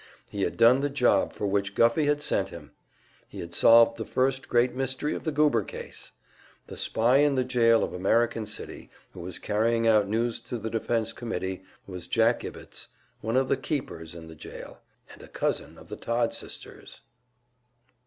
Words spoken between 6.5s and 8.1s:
The spy in the jail of